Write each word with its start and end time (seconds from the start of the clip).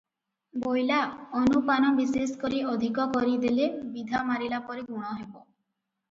ବୋଇଲା 0.61 0.95
ଅନୁପାନ 1.39 1.91
ବିଶେଷ 1.99 2.37
କରି 2.43 2.61
ଅଧିକ 2.71 3.05
କରିଦେଲେ 3.17 3.67
ବିଧା 3.99 4.23
ମାରିଲାପରି 4.31 4.87
ଗୁଣ 4.89 5.13
ହେବ।" 5.19 5.29